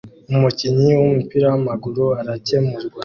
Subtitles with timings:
[0.33, 2.97] Umukinnyi wumupira wamaguru arakemurwa